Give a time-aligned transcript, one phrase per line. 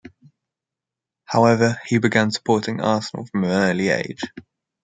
[1.25, 4.21] However, he began supporting Arsenal from an early age.